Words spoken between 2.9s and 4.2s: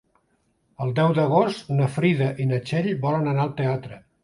volen anar al teatre.